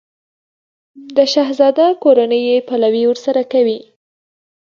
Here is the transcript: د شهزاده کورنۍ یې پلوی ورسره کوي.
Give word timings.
د 1.15 1.17
شهزاده 1.33 1.87
کورنۍ 2.03 2.41
یې 2.49 2.57
پلوی 2.67 3.03
ورسره 3.07 3.41
کوي. 3.51 3.79